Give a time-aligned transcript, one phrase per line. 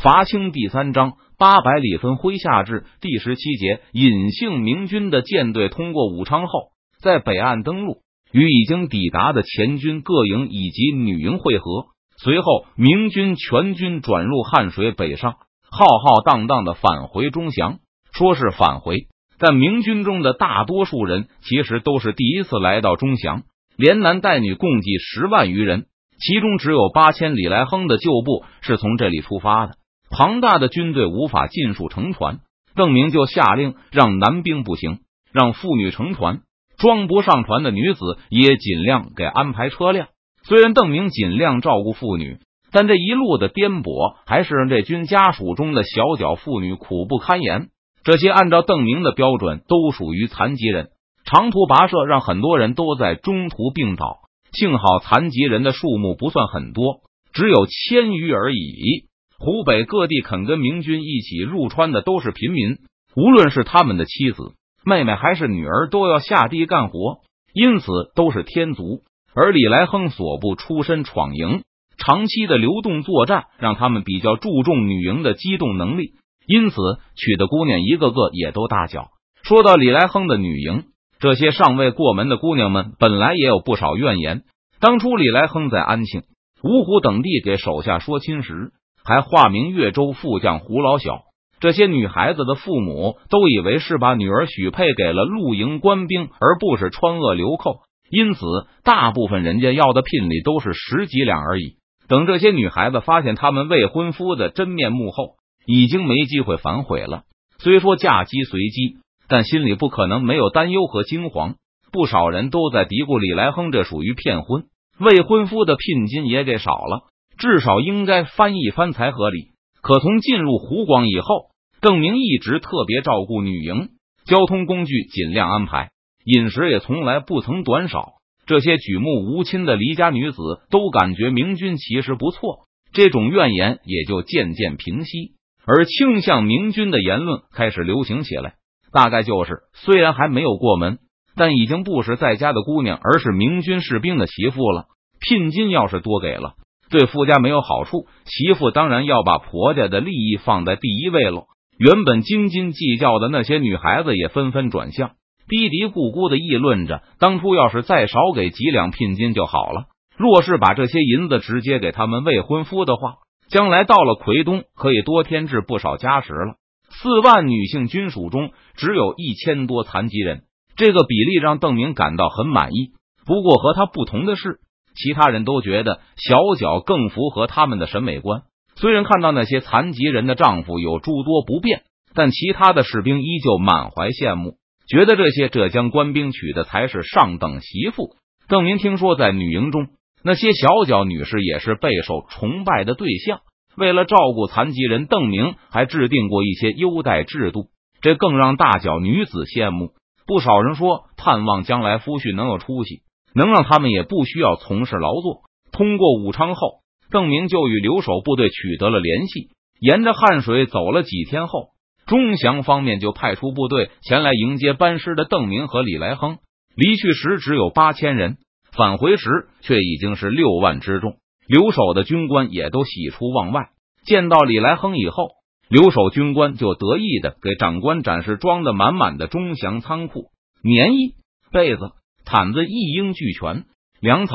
[0.00, 6.68] 伐清第三章八百里分麾下炙第十七节，隐姓明军的舰队通过武昌后，
[7.02, 11.86] 在北岸登陆，与已经抵达的前军各营以及女营会合。
[12.22, 15.32] 随后，明军全军转入汉水北上，
[15.68, 17.78] 浩浩荡荡的返回中祥。
[18.12, 19.08] 说是返回，
[19.40, 23.42] 但明军中的大多数人其实都是第一次来到中祥，
[23.76, 25.86] 连男带女共计十万余人，
[26.20, 29.74] 其中只有八千里来亨的旧部是从这里出发的。
[30.10, 32.40] 庞大的军队无法尽数乘船，
[32.74, 35.00] 邓明就下令让男兵不行，
[35.32, 36.40] 让妇女乘船，
[36.78, 40.08] 装不上船的女子也尽量给安排车辆。
[40.44, 42.38] 虽然邓明尽量照顾妇女，
[42.72, 47.68] 但这一路的颠簸还是让这军家属中的小脚妇女苦不堪言。
[48.04, 50.88] 这些按照邓明的标准都属于残疾人，
[51.26, 54.20] 长途跋涉让很多人都在中途病倒。
[54.52, 57.00] 幸好残疾人的数目不算很多，
[57.34, 59.07] 只有千余而已。
[59.38, 62.78] 湖北各地肯跟明军一起入川的都是平民，
[63.14, 67.20] 无论是他们的妻子、妹妹还是女儿，都要下地干活，
[67.54, 69.02] 因此都是天族。
[69.34, 71.62] 而李来亨所部出身闯营，
[71.96, 76.14] 长期的流动作战，让他们比较注重女营的机动能力，
[76.46, 76.76] 因此
[77.14, 79.10] 娶的姑娘一个个也都大脚。
[79.44, 80.86] 说到李来亨的女营，
[81.20, 84.42] 这些尚未过门的姑娘们本来也有不少怨言。
[84.80, 86.22] 当初李来亨在安庆、
[86.60, 88.72] 芜湖等地给手下说亲时。
[89.08, 91.22] 还化名越州副将胡老小，
[91.60, 98.40] 这些女孩子的父母都以为是把女儿许配给了露营官兵，而不是川鄂流寇，因此
[98.84, 101.76] 大部分人家要的聘礼都是十几两而已。
[102.06, 107.22] 等这些女孩子发现他们未婚夫的真面目后，已经没机会反悔了。
[107.58, 111.54] 虽说嫁鸡随鸡，但心里不可能没有担忧和惊惶。
[111.90, 114.64] 不少人都在嘀咕：李来亨这属于骗婚，
[115.00, 117.04] 未婚夫的聘金也给少了。
[117.38, 119.52] 至少应该翻一翻才合理。
[119.80, 121.50] 可从进入湖广以后，
[121.80, 123.90] 邓明一直特别照顾女营，
[124.24, 125.90] 交通工具尽量安排，
[126.24, 128.14] 饮食也从来不曾短少。
[128.44, 130.38] 这些举目无亲的离家女子
[130.70, 135.34] 都感觉明军其实不错，这种怨言也就渐渐平息，
[135.64, 138.54] 而倾向明军的言论开始流行起来。
[138.90, 140.98] 大概就是虽然还没有过门，
[141.36, 144.86] 但已经不是在家的姑娘，而是明军士兵的媳妇了。
[145.20, 146.54] 聘金要是多给了。
[146.90, 151.44] 对夫家没有好处，媳妇当然要把婆家的利益放在第一位喽。
[151.78, 155.10] 原本斤斤计较的那些女孩子也纷纷转向，
[155.48, 159.84] 嘀嘀咕咕的议论着：当初要是再少给几两聘金就好了。
[160.16, 163.18] 若是把这些银子直接给他们未婚夫的话，
[163.48, 166.54] 将来到了奎东可以多添置不少家什了。
[166.90, 170.42] 四万女性军属中只有一千多残疾人，
[170.74, 172.92] 这个比例让邓明感到很满意。
[173.26, 174.60] 不过和他不同的是。
[174.98, 178.42] 其他人都觉得小脚更符合他们的审美观。
[178.74, 181.82] 虽然看到那些残疾人的丈夫有诸多不便，
[182.14, 184.56] 但其他的士兵依旧满怀羡慕，
[184.88, 188.16] 觉得这些浙江官兵娶的才是上等媳妇。
[188.48, 189.88] 邓明听说，在女营中，
[190.22, 193.40] 那些小脚女士也是备受崇拜的对象。
[193.76, 197.66] 为了照顾残疾人，邓明还制定过一些优待制度，
[198.00, 199.90] 这更让大脚女子羡慕。
[200.26, 203.02] 不少人说，盼望将来夫婿能有出息。
[203.38, 205.42] 能让他们也不需要从事劳作。
[205.70, 209.50] 通过武昌后，邓明就与留守部队取得了联系。
[209.80, 211.68] 沿着汉水走了几天后，
[212.04, 216.38] 钟祥方面就派出部队前来迎接班师的邓明和李来亨。
[216.74, 218.38] 离去时只有八千人，
[218.72, 219.28] 返回时
[219.60, 221.14] 却已经是六万之众。
[221.46, 223.68] 留守的军官也都喜出望外。
[224.04, 225.28] 见到李来亨以后，
[225.68, 230.30] 留守军官就得意的给长官展示装的满满的钟祥仓库，
[230.62, 231.14] 棉衣、
[231.52, 231.92] 被子。
[232.30, 233.64] 毯子一应俱全，
[234.02, 234.34] 粮草、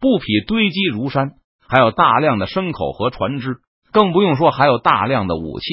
[0.00, 1.32] 布匹堆积如山，
[1.68, 3.58] 还有大量的牲口和船只，
[3.92, 5.66] 更不用说还有大量的武器，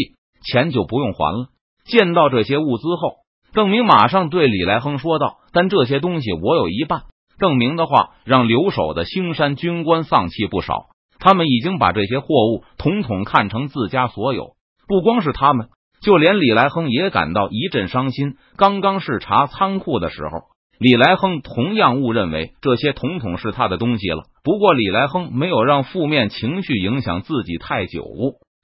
[0.44, 1.48] 钱就不用还了。
[1.86, 3.20] 见到这些物资后，
[3.54, 7.04] 邓明马上对李来亨说道：“但这些东西我有一半。”
[7.40, 10.88] 邓明的话让留守的兴山军官丧气不少，
[11.18, 14.58] 他们已经把这些货物统统看成自家所有。
[14.86, 15.70] 不光是他们，
[16.02, 18.36] 就连李来亨也感到一阵伤心。
[18.58, 20.53] 刚刚视察仓库的时候。
[20.80, 24.24] 李来亨同样误认为这些统统是他的东西了。
[24.44, 28.04] 不过李来亨没有让负面情绪影响自己太久，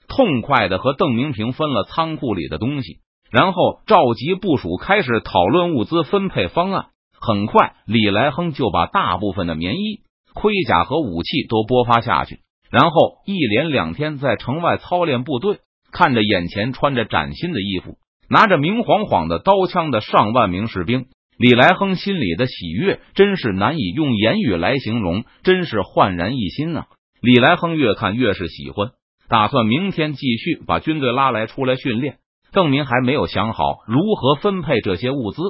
[0.08, 2.98] 痛快的和邓明平分了仓库里的东西，
[3.32, 6.88] 然后召集部署开始讨论物资分配方案。
[7.22, 10.02] 很快，李来亨就把大部分的棉衣、
[10.34, 12.40] 盔甲和武器都拨发下去，
[12.72, 15.60] 然后一连两天在城外操练部队，
[15.92, 17.98] 看着眼前穿着崭新的衣服、
[18.30, 21.06] 拿着明晃晃的刀枪的上万名士兵。
[21.40, 26.88] 李来亨心里的喜悦真是难以用言语来形容，真是焕然一新呐！
[27.22, 28.90] 李来亨越看越是喜欢，
[29.30, 32.18] 打算明天继续把军队拉来出来训练。
[32.52, 35.42] 邓明还没有想好如何分配这些物资，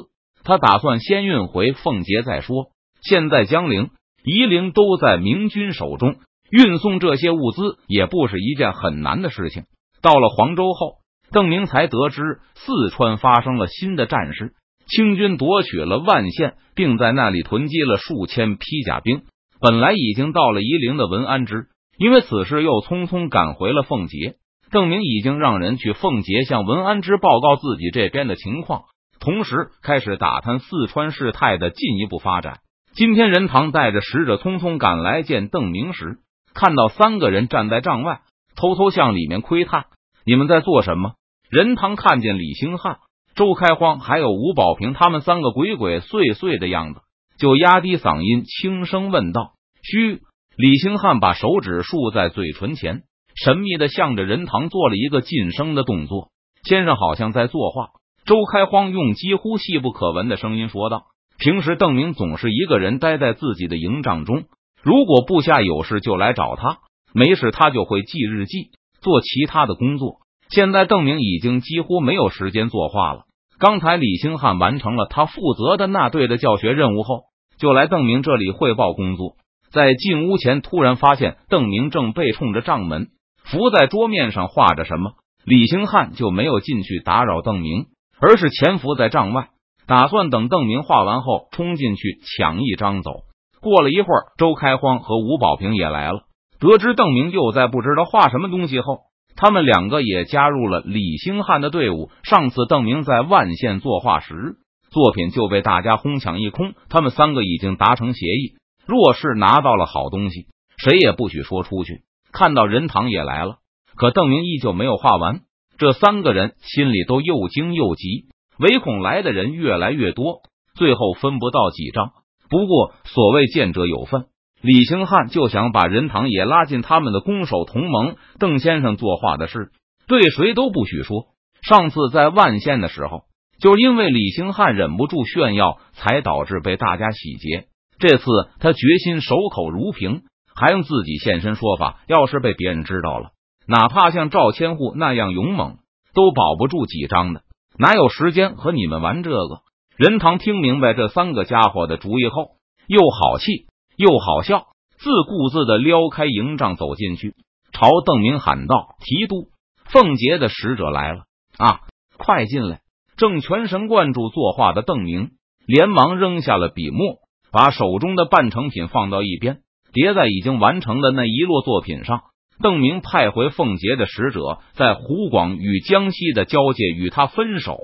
[0.44, 2.68] 他打算先运回奉节再说。
[3.02, 3.90] 现在江陵、
[4.24, 6.18] 夷陵都在明军手中，
[6.52, 9.64] 运送这些物资也不是一件很难的事情。
[10.04, 10.98] 到了黄州后，
[11.32, 12.22] 邓明才得知
[12.54, 14.54] 四川发生了新的战事，
[14.90, 19.22] 清军夺取了万县，并在那里囤积了数千披甲兵。
[19.62, 24.36] 本来已经到了夷陵的文安之，因为此事又匆匆赶回了奉节。
[24.72, 28.84] 邓明已经让人去奉节向文安之报告自己这边的情况，
[29.20, 32.60] 同时开始打探四川事态的进一步发展。
[32.94, 36.20] 今天任堂带着使者匆匆赶来见邓明时，
[36.54, 38.22] 看到三个人站在帐外，
[38.56, 39.86] 偷偷向里面窥探。
[40.26, 41.14] 你们在做什么？
[41.50, 43.00] 任堂看见李兴汉、
[43.40, 47.00] 周开荒还有吴保平他们三个鬼鬼祟祟的样子，
[47.40, 50.20] 就压低嗓音轻声问道：“嘘！”
[50.60, 53.04] 李兴汉把手指竖在嘴唇前。
[53.42, 56.32] 神秘的向着任堂做了一个噤声的动作，
[56.64, 57.92] 先生好像在作画。
[58.26, 61.04] 周开荒用几乎细不可闻的声音说道
[61.40, 64.44] ：“平时邓明总是一个人待在自己的营帐中，
[64.84, 66.80] 如果部下有事就来找他，
[67.14, 70.18] 没事他就会记日记、做其他的工作。
[70.50, 73.22] 现在邓明已经几乎没有时间作画了。
[73.60, 77.24] 刚才李兴汉完成了他负责的那队的教学任务后，
[77.60, 79.36] 就来邓明这里汇报工作。
[79.72, 83.10] 在进屋前，突然发现邓明正背冲着帐门。”
[83.44, 85.14] 伏在桌面上画着什么？
[85.44, 87.88] 李兴汉就没有进去打扰邓明，
[88.22, 89.50] 而是潜伏在帐外，
[89.88, 93.12] 打算等邓明画完后冲进去抢一张走。
[93.60, 96.22] 过了一会儿，周开荒和吴保平也来了。
[96.60, 99.00] 得知邓明又在不知道画什么东西后，
[99.42, 102.10] 他们两个也加入了李兴汉的队伍。
[102.24, 104.58] 上次邓明在万县作画时，
[104.92, 106.74] 作品就被大家哄抢一空。
[106.90, 108.56] 他们三个已经达成协议，
[108.86, 110.48] 若是拿到了好东西，
[110.78, 112.02] 谁也不许说出去。
[112.34, 113.60] 看到任堂也来了，
[113.96, 115.40] 可邓明依旧没有画完。
[115.78, 118.26] 这三个人心里都又惊又急，
[118.58, 120.42] 唯恐来的人越来越多，
[120.76, 122.12] 最后分不到几张。
[122.50, 124.26] 不过所谓见者有份，
[124.62, 128.16] 李兴汉就想把任堂也拉进他们的攻守同盟。
[128.40, 129.72] 邓先生作画的事，
[130.08, 131.28] 对谁都不许说。
[131.62, 133.24] 上次在万县的时候，
[133.60, 137.68] 就因为李兴汉忍不住炫耀，才导致被大家洗劫。
[138.00, 138.26] 这次
[138.60, 140.22] 他决心守口如瓶。
[140.56, 142.02] 还用自己现身说法？
[142.06, 143.30] 要是被别人知道了，
[143.66, 145.78] 哪怕像赵千户那样勇猛，
[146.14, 147.44] 都保不住几张的。
[147.78, 149.62] 哪有时间和你们玩这个？
[149.96, 152.58] 任堂听明白这三个家伙的主意后，
[152.88, 153.68] 又好气
[154.00, 154.68] 又好笑，
[154.98, 157.36] 自顾自的撩开营帐走进去，
[157.74, 159.50] 朝邓明喊道：“提督，
[159.92, 161.24] 凤杰的使者来了
[161.58, 161.82] 啊！
[162.18, 162.80] 快进来！”
[163.18, 165.32] 正全神贯注作画的邓明，
[165.68, 167.18] 连忙扔下了笔墨，
[167.52, 169.60] 把手中的半成品放到一边。
[169.92, 172.22] 叠在已经完成的那一摞作品上，
[172.64, 177.78] 邓明派回凤杰的使者在湖广与江西的交界与他分手。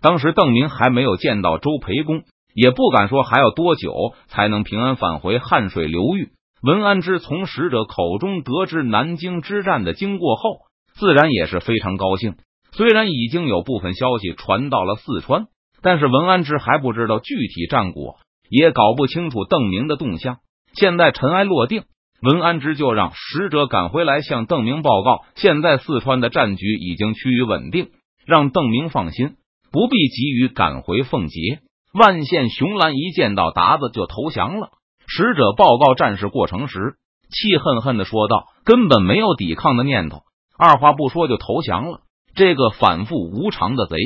[0.00, 2.22] 当时邓明还没有见到周培公，
[2.60, 3.92] 也不敢说还要多久
[4.26, 6.30] 才能平安返回汉水流域。
[6.60, 10.62] 文安之从使者口中得知南京之战的经过后，
[10.98, 12.34] 自然也是非常高兴。
[12.72, 15.46] 虽然已经有部分消息传到了四川，
[15.82, 18.16] 但是文安之还不知道具体战果，
[18.50, 20.38] 也搞不清楚邓明的动向。
[20.74, 21.84] 现在尘埃落定，
[22.22, 27.90] 文安之就让使者赶回来向邓明报告，现在四川的战局已经趋于稳定，
[28.26, 29.36] 让邓明放心，
[29.70, 31.60] 不必急于赶回奉节。
[31.92, 34.70] 万县熊兰一见到达子就投降了。
[35.06, 36.96] 使者报告战事过程时，
[37.30, 40.20] 气恨恨的说道：“根本没有抵抗的念头，
[40.58, 42.00] 二话不说就投降了。
[42.34, 43.96] 这个反复无常的贼，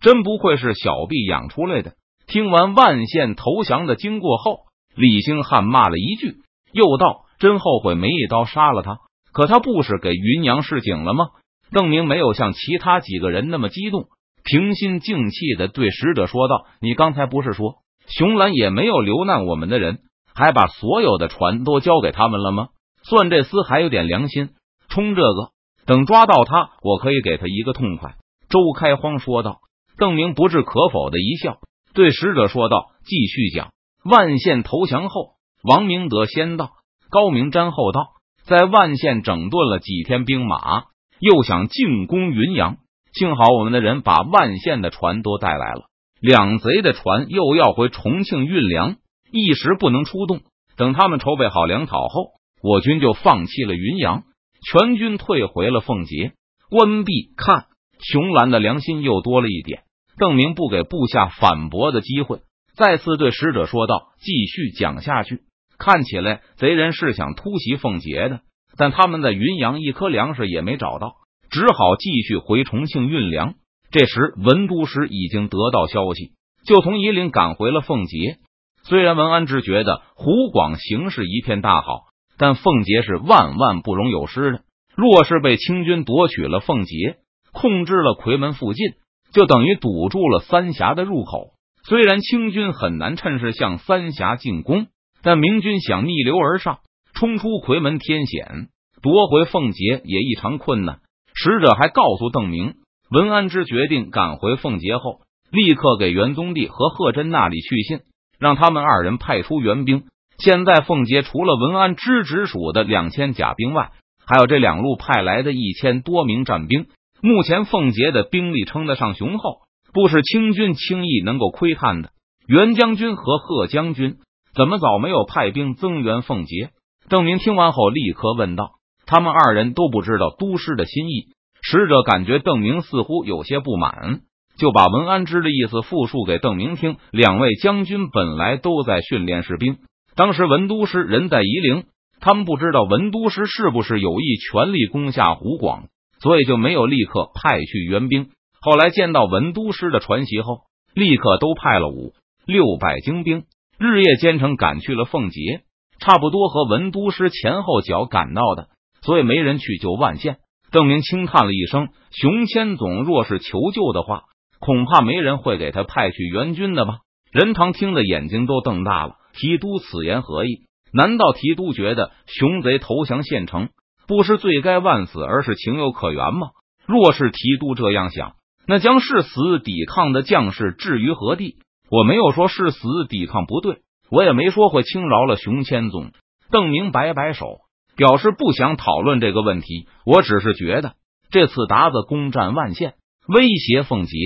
[0.00, 1.92] 真不愧是小婢养出来的。”
[2.26, 4.60] 听完万县投降的经过后。
[4.94, 6.38] 李兴汉骂了一句，
[6.72, 8.98] 又道：“真后悔没一刀杀了他。”
[9.32, 11.26] 可他不是给云阳示警了吗？
[11.70, 14.08] 邓明没有像其他几个人那么激动，
[14.50, 19.98] 平心静气的对使者说道：“你刚才不是说熊兰也没有留难我们的人，
[20.34, 22.68] 还把所有的船都交给他们了吗？
[23.02, 24.48] 算这厮还有点良心。
[24.88, 25.50] 冲这个，
[25.84, 28.14] 等抓到他，我可以给他一个痛快。”
[28.48, 29.58] 周开荒说道。
[29.98, 31.58] 邓明不置可否的一笑，
[31.92, 33.68] 对使者说道：“继续讲。”
[34.02, 36.70] 万县投降后，王明德先到，
[37.10, 38.12] 高明瞻后到，
[38.44, 40.84] 在万县整顿了几天兵马，
[41.18, 42.78] 又想进攻云阳。
[43.12, 45.88] 幸好我们的人把万县的船都带来了，
[46.20, 48.96] 两贼的船又要回重庆运粮，
[49.32, 50.40] 一时不能出动。
[50.76, 54.22] 等他们筹备好粮草后，我军就放弃了云阳，
[54.70, 56.32] 全军退回了奉节。
[56.70, 57.66] 关闭看，
[58.00, 59.82] 熊兰的良心又多了一点。
[60.18, 62.40] 邓明不给部下反驳的机会。
[62.76, 65.40] 再次对使者说道：“继续讲下去。
[65.78, 68.40] 看起来贼人是想突袭奉节的。
[68.76, 71.14] 但他们在云阳一颗粮食也没找到，
[71.50, 73.54] 只好继续回重庆运粮。
[73.90, 76.32] 这时，文都师已经得到消息，
[76.66, 78.36] 就从夷陵赶回了凤节。
[78.82, 82.04] 虽然文安之觉得湖广形势一片大好，
[82.36, 84.60] 但凤节是万万不容有失的。
[84.94, 87.16] 若是被清军夺取了凤节，
[87.52, 88.92] 控制了夔门附近，
[89.32, 91.52] 就等于堵住了三峡的入口。
[91.84, 94.88] 虽然清军很难趁势向三峡进攻，
[95.22, 96.80] 但明军想逆流而上，
[97.14, 98.68] 冲出夔门天险，
[99.00, 101.00] 夺回凤节也异常困难。
[101.40, 102.74] 使者还告诉邓明。
[103.10, 105.20] 文安之决定赶回凤节后，
[105.52, 108.00] 立刻给元宗帝和贺真那里去信，
[108.40, 110.02] 让他们二人派出援兵。
[110.38, 113.92] 现在凤节除了文安之直属的两千甲兵外，
[114.26, 116.86] 还有这两路派来的一千多名战兵。
[117.22, 119.60] 目前凤节的兵力称得上雄厚，
[119.92, 122.10] 不是清军轻易能够窥探的。
[122.48, 124.16] 袁将军和贺将军
[124.54, 126.70] 怎么早没有派兵增援凤节？
[127.08, 128.72] 邓明听完后立刻问道
[129.08, 134.20] ：“他们二人都不知道都师的心意。”使者感觉邓明似乎有些不满，
[134.58, 136.96] 就把文安之的意思复述给邓明听。
[137.10, 139.78] 两位将军本来都在训练士兵，
[140.14, 141.84] 当时文都师人在夷陵，
[142.20, 145.88] 他们不知道文都师是不是有意全力攻下湖广，
[146.20, 148.28] 所以就没有立刻派去援兵。
[148.60, 150.60] 后来见到文都师的传檄后，
[150.94, 152.12] 立刻都派了五
[152.46, 153.44] 六百精兵，
[153.78, 155.62] 日夜兼程赶去了凤节，
[155.98, 158.68] 差不多和文都师前后脚赶到的，
[159.08, 160.36] 所以没人去救万县。
[160.70, 164.24] 邓明轻叹了一声：“熊千总若是求救的话，
[164.60, 166.98] 恐怕没人会给他派去援军的吧？”
[167.32, 169.14] 任堂听得眼睛都瞪大了。
[169.32, 170.66] 提督此言何意？
[170.92, 173.70] 难道提督觉得熊贼投降县城
[174.06, 176.48] 不是罪该万死，而是情有可原吗？
[176.86, 178.34] 若是提督这样想，
[178.66, 181.56] 那将誓死抵抗的将士置于何地？
[181.90, 183.78] 我没有说誓死抵抗不对，
[184.10, 186.10] 我也没说会轻饶了熊千总。
[186.50, 187.60] 邓明摆摆手。
[187.98, 190.92] 表示不想讨论这个问题，我只是觉得
[191.32, 192.94] 这次达子攻占万县，
[193.26, 194.16] 威胁凤节，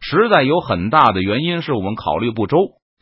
[0.00, 2.56] 实在有很大的原因是我们考虑不周，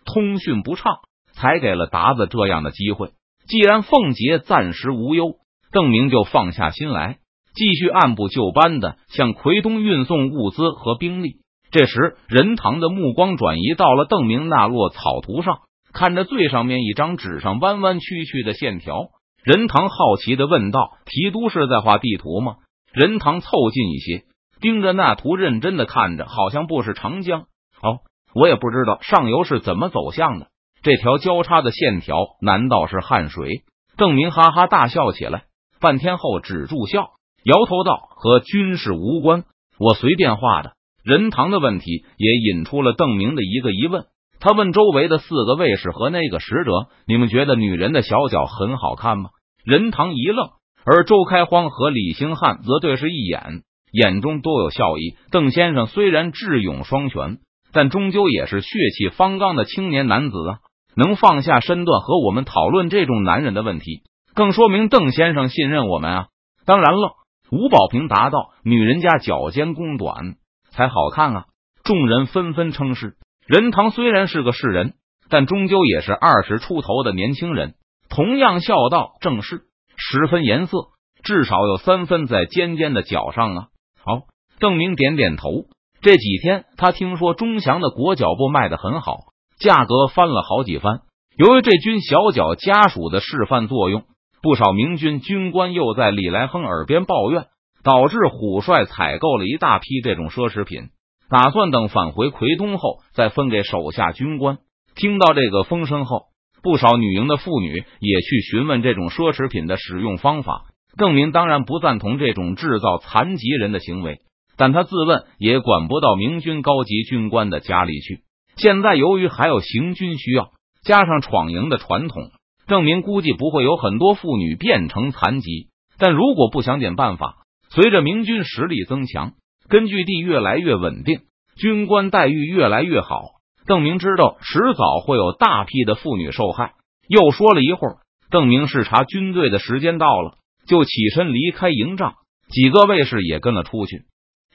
[0.06, 1.00] 通讯不畅，
[1.34, 3.10] 才给了达子这样的机会。
[3.46, 5.34] 既然凤节暂时无忧，
[5.70, 7.18] 邓明就放下心来，
[7.54, 11.36] 继续按部就班的向奎东运送物资和兵力。
[11.70, 15.58] 这时，任堂的目光转移到了邓明那摞草图上，
[15.92, 19.10] 看着最上面一张纸上弯弯曲曲的线条。
[19.44, 22.56] 任堂好奇的问道：“提督是在画地图吗？”
[22.94, 24.24] 任堂凑近一些，
[24.60, 27.42] 盯着那图认真的看着，好像不是长江。
[27.82, 28.00] 哦，
[28.34, 30.46] 我也不知道上游是怎么走向的。
[30.82, 33.64] 这条交叉的线条难道是汉水？
[33.98, 35.44] 邓明哈哈大笑起来，
[35.78, 37.10] 半天后止住笑，
[37.44, 39.44] 摇头道：“和军事无关，
[39.78, 40.72] 我随便画的。”
[41.04, 44.06] 任堂的问题也引出了邓明的一个疑问。
[44.44, 46.70] 他问周围的四个卫士和那个使者
[47.08, 49.30] ：“你们觉得女人的小脚很好看吗？”
[49.64, 50.50] 任堂一愣，
[50.84, 55.16] 而周开荒和李兴汉则对视一眼，眼中都有笑意。
[55.30, 57.38] 邓先生虽然智勇双全，
[57.72, 60.58] 但终究也是血气方刚的青年男子啊，
[60.94, 64.02] 能放下身段和我们讨论这种男人的问题，
[64.34, 66.26] 更说明邓先生信任我们啊。
[66.66, 67.12] 当然了，
[67.50, 70.34] 吴宝平答道：“女人家脚尖弓短
[70.70, 71.44] 才好看啊！”
[71.82, 73.14] 众人纷纷称是。
[73.46, 74.94] 任堂虽然是个世人，
[75.28, 77.74] 但终究也是二十出头的年轻人，
[78.08, 79.62] 同样笑道：“正是，
[79.96, 80.78] 十分颜色，
[81.22, 83.66] 至少有三分在尖尖的角上啊。”
[84.02, 84.22] 好，
[84.58, 85.66] 邓明点点头。
[86.00, 89.16] 这几天他听说钟祥的裹脚布卖的很好，
[89.58, 91.00] 价格翻了好几番。
[91.36, 94.04] 由于这军小脚家属的示范作用，
[94.42, 97.46] 不少明军军官又在李来亨耳边抱怨，
[97.82, 100.90] 导致虎帅采购了一大批这种奢侈品。
[101.34, 104.58] 打算等返回奎东后再分给手下军官。
[104.94, 106.26] 听到这个风声后，
[106.62, 110.66] 不少女营的妇女也去询问这种奢侈品的使用方法。
[110.96, 114.20] 邓明当然不赞同这种制造残疾人的行为，
[114.56, 118.20] 但他自问也管不到明军高级军官的家里去。
[118.54, 120.52] 现在由于还有行军需要，
[120.84, 122.30] 加上闯营的传统，
[122.68, 125.66] 邓明估计不会有很多妇女变成残疾。
[125.98, 127.38] 但如果不想点办法，
[127.70, 129.32] 随着明军实力增强。
[129.68, 131.20] 根据地越来越稳定，
[131.56, 133.22] 军官待遇越来越好。
[133.66, 136.72] 邓明知道迟早会有大批的妇女受害。
[137.08, 137.96] 又说了一会儿，
[138.30, 142.14] 邓明视察军队的时间到了，就起身离开营帐。
[142.48, 144.02] 几个卫士也跟了出去。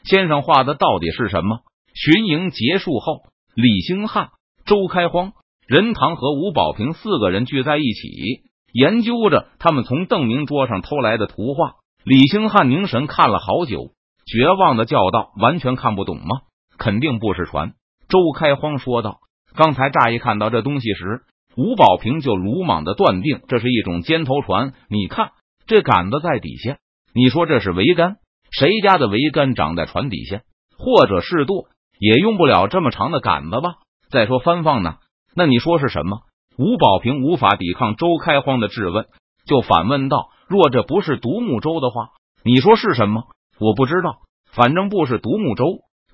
[0.04, 1.60] 先生画的到底是什么？
[1.96, 3.24] 巡营结束后，
[3.56, 4.30] 李兴汉、
[4.66, 5.34] 周开荒、
[5.68, 11.74] 任堂和吴宝平四个人聚在一起，研究着他们从邓明桌上偷来的图画。
[12.04, 13.92] 李兴汉凝神看了好久。
[14.32, 16.42] 绝望的叫道：“完全看不懂吗？
[16.78, 17.74] 肯定不是船。”
[18.08, 19.20] 周开荒说道
[19.56, 21.22] ：“刚才乍一看到这东西时，
[21.58, 24.74] 吴宝平就鲁莽的断定这是一种尖头船。
[24.88, 25.32] 你看，
[25.66, 26.78] 这杆子在底下，
[27.14, 28.18] 你说这是桅杆？
[28.52, 30.42] 谁家的桅杆长在船底下，
[30.78, 31.66] 或者是舵，
[32.00, 33.76] 也用不了这么长的杆子吧？
[34.12, 34.98] 再说翻放呢？
[35.36, 36.22] 那你说是什么？
[36.58, 39.08] 吴宝平无法抵抗周开荒的质问，
[39.48, 42.10] 就反问道：“若这不是独木舟的话，
[42.44, 43.24] 你说是什么？”
[43.60, 44.20] 我不知道，
[44.52, 45.66] 反正不是独木舟。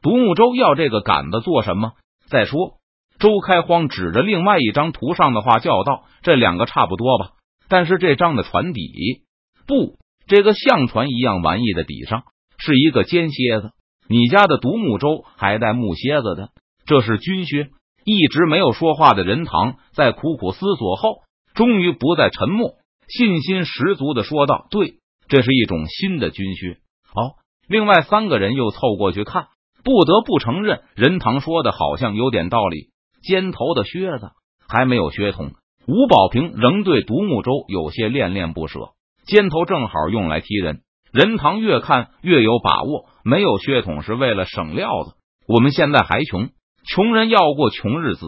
[0.01, 1.93] 独木舟要这个杆子做什么？
[2.27, 2.77] 再说，
[3.19, 7.31] 周开荒指着另外一张图上的话叫道：“这两个差不多吧？
[7.69, 9.23] 但是这张的船底
[9.67, 9.97] 不，
[10.27, 12.23] 这个像船一样玩意的底上
[12.57, 13.71] 是一个尖蝎子。
[14.07, 16.49] 你家的独木舟还带木楔子的，
[16.85, 17.69] 这是军靴。”
[18.07, 21.23] 一直没有说话的任堂在苦苦思索后，
[21.55, 22.75] 终于不再沉默，
[23.07, 26.77] 信心十足的说道：“对，这是一种新的军靴。”
[27.15, 27.35] 好，
[27.69, 29.47] 另外三个人又凑过去看，
[29.85, 32.89] 不得不承认，任堂说的好像有点道理。
[33.23, 34.31] 尖头的靴子
[34.67, 35.51] 还没有靴筒，
[35.87, 38.89] 吴宝平仍对独木舟有些恋恋不舍。
[39.25, 40.81] 尖头正好用来踢人。
[41.13, 45.13] 任堂越看越有把握，没有靴筒是为了省料子。
[45.47, 46.49] 我们现在还穷。
[46.85, 48.25] 穷人要过穷日子，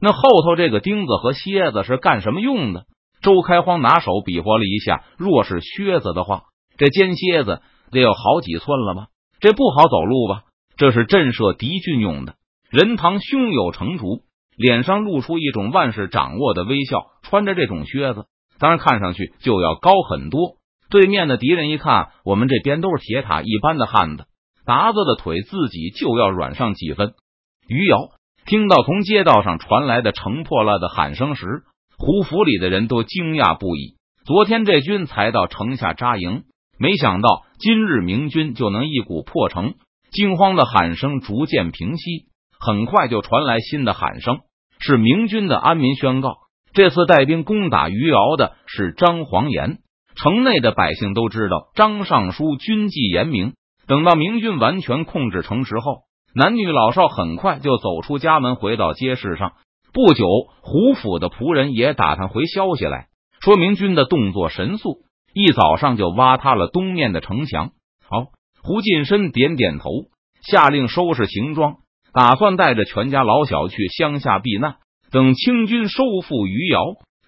[0.00, 2.86] 那后头这个钉子和蝎子是干什么用的？
[3.20, 6.44] 周开荒拿手比划了一下，若是靴子的话，
[6.78, 9.06] 这尖蝎子得有好几寸了吧？
[9.40, 10.42] 这不好走路吧？
[10.76, 12.34] 这是震慑敌军用的。
[12.70, 14.22] 任堂胸有成竹，
[14.56, 17.06] 脸上露出一种万事掌握的微笑。
[17.22, 18.24] 穿着这种靴子，
[18.58, 20.56] 当然看上去就要高很多。
[20.90, 24.24] 对面的敌人一看，我们这边都是铁塔一般的汉子，
[24.64, 27.12] 达子的腿自己就要软上几分。
[27.68, 28.10] 余姚
[28.46, 31.62] 听到从街道上传来的乘破了的喊声时，
[31.96, 33.94] 胡府里的人都惊讶不已。
[34.24, 36.42] 昨天这军才到城下扎营，
[36.78, 39.74] 没想到今日明军就能一鼓破城。
[40.10, 42.24] 惊慌的喊声逐渐平息，
[42.58, 44.38] 很快就传来新的喊声，
[44.78, 46.38] 是明军的安民宣告。
[46.72, 49.78] 这次带兵攻打余姚的是张黄岩。
[50.16, 53.52] 城内的百姓都知道张尚书军纪严明，
[53.86, 56.04] 等到明军完全控制城池后。
[56.34, 59.52] 男女老少很快就走出家门，回到街市上。
[59.92, 60.24] 不久，
[60.62, 63.08] 胡府的仆人也打探回消息来，
[63.42, 67.70] 说明军的动作神速，一早上就挖塌了东面的城墙。
[68.08, 68.26] 好，
[68.62, 69.90] 胡进深点点头，
[70.42, 71.76] 下令收拾行装，
[72.12, 74.76] 打算带着全家老小去乡下避难，
[75.10, 76.80] 等清军收复余姚，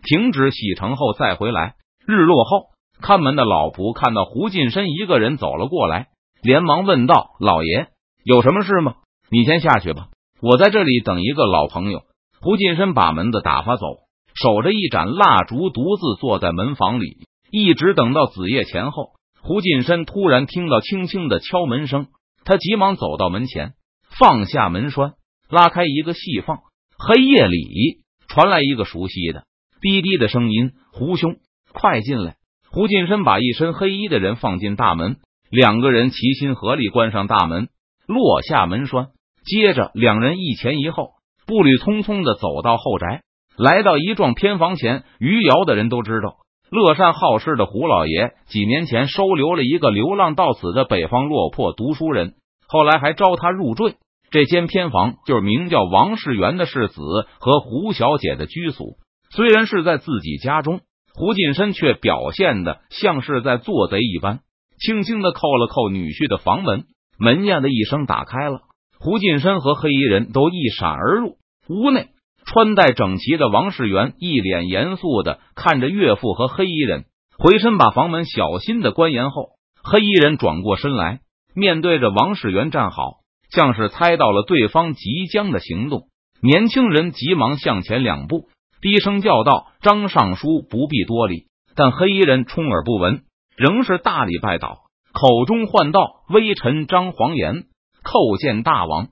[0.05, 1.75] 停止洗城后再回来。
[2.07, 2.67] 日落后，
[3.01, 6.09] 看门的老仆看到胡进深一个人走了过来，
[6.43, 7.89] 连忙问道：“老爷。”
[8.25, 8.95] 有什么事吗？
[9.31, 10.09] 你先下去吧，
[10.41, 12.03] 我在这里等一个老朋友。
[12.41, 13.87] 胡进深把门子打发走，
[14.35, 17.19] 守着一盏蜡烛，独自坐在门房里，
[17.53, 19.11] 一直等到子夜前后。
[19.43, 22.07] 胡进深突然听到轻轻的敲门声，
[22.45, 23.75] 他急忙走到门前，
[24.19, 25.13] 放下门栓，
[25.51, 26.59] 拉开一个细缝。
[26.99, 29.45] 黑夜里传来一个熟悉的
[29.81, 31.37] 低低的声音：“胡兄，
[31.73, 32.37] 快进来！”
[32.71, 35.17] 胡进深把一身黑衣的人放进大门，
[35.51, 37.69] 两个人齐心合力关上大门。
[38.07, 39.09] 落下门栓，
[39.45, 41.11] 接着两人一前一后，
[41.47, 43.23] 步履匆匆的走到后宅，
[43.59, 45.05] 来到一幢偏房前。
[45.19, 46.37] 余姚的人都知道，
[46.73, 52.33] 乐善好施的胡老爷几年前收留了一个流浪到此的北方落魄读书人，
[52.67, 53.97] 后来还招他入赘。
[54.31, 57.03] 这间偏房就是名叫王世元的世子
[57.39, 58.97] 和胡小姐的居所。
[59.29, 60.81] 虽然是在自己家中，
[61.13, 64.41] 胡进深却表现的像是在做贼一般，
[64.81, 66.85] 轻轻的扣了扣女婿的房门。
[67.19, 68.63] 门呀的一声打开了，
[68.99, 71.37] 胡进深和黑衣人都一闪而入。
[71.69, 72.09] 屋内
[72.53, 77.07] 穿戴整齐的王世元一脸严肃的看着岳父和黑衣人，
[77.39, 81.21] 回身把房门小心的关严后，黑衣人转过身来，
[81.55, 86.09] 面对着王世元站好，像是猜到了对方即将的行动。
[86.43, 88.51] 年轻人急忙向前两步，
[88.83, 93.23] 低声叫道：“张尚书不必多礼。”但黑衣人充耳不闻，
[93.57, 94.81] 仍是大礼拜倒。
[95.15, 97.65] 口中唤道：“微臣张黄岩
[98.05, 99.09] 叩见大王。”